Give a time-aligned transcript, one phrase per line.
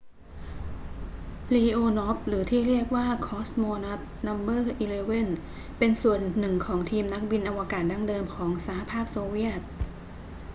[1.51, 4.33] leonov หรือที่เรียกกันว่า cosmonaut no
[4.87, 9.61] 11 เป็นส่วนหนึ่งของทีมนักบินอวกาศดั้งเดิมของสหภาพโซเวียต